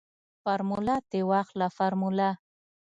فارموله 0.43 0.95
تې 1.09 1.19
واخله 1.31 1.67
فارموله. 1.77 2.29